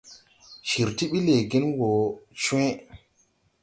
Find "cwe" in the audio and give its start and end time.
2.41-2.63